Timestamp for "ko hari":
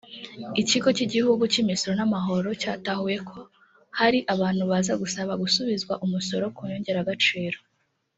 3.29-4.19